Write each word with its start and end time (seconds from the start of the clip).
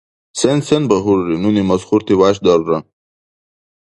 —Сен-сен 0.39 0.83
багьурри?— 0.89 1.35
нуни 1.43 1.61
масхурти 1.69 2.13
вяшдарра. 2.19 2.77